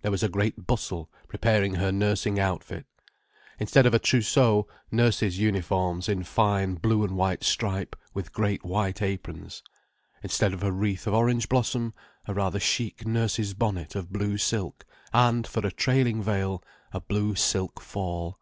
[0.00, 2.86] There was a great bustle, preparing her nursing outfit.
[3.58, 9.02] Instead of a trousseau, nurse's uniforms in fine blue and white stripe, with great white
[9.02, 9.62] aprons.
[10.22, 11.92] Instead of a wreath of orange blossom,
[12.24, 16.64] a rather chic nurse's bonnet of blue silk, and for a trailing veil,
[16.94, 18.38] a blue silk fall.